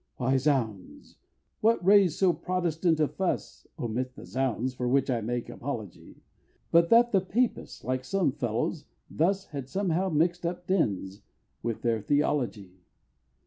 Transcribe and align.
Why, 0.17 0.37
zounds! 0.37 1.17
what 1.59 1.85
raised 1.85 2.17
so 2.17 2.33
Protestant 2.33 2.99
a 2.99 3.07
fuss 3.07 3.67
(Omit 3.77 4.15
the 4.15 4.25
zounds! 4.25 4.73
for 4.73 4.87
which 4.87 5.11
I 5.11 5.21
make 5.21 5.47
apology) 5.47 6.23
But 6.71 6.89
that 6.89 7.11
the 7.11 7.21
Papists, 7.21 7.83
like 7.83 8.03
some 8.03 8.31
fellows, 8.31 8.85
thus 9.11 9.45
Had 9.49 9.69
somehow 9.69 10.09
mixed 10.09 10.43
up 10.43 10.65
Dens 10.65 11.21
with 11.61 11.83
their 11.83 12.01
theology? 12.01 12.79